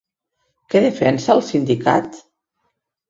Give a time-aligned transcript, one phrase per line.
[0.71, 2.21] Què defensa el sindicat?